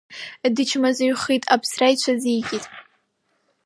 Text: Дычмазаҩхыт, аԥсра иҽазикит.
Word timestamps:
Дычмазаҩхыт, 0.55 1.43
аԥсра 1.53 1.87
иҽазикит. 1.93 2.65